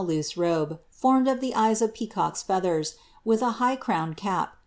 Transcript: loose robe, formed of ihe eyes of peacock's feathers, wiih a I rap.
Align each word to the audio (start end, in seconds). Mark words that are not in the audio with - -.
loose 0.01 0.35
robe, 0.35 0.79
formed 0.89 1.27
of 1.27 1.43
ihe 1.43 1.53
eyes 1.55 1.79
of 1.79 1.93
peacock's 1.93 2.41
feathers, 2.41 2.95
wiih 3.23 3.43
a 3.43 3.63
I 3.63 3.77
rap. 4.25 4.57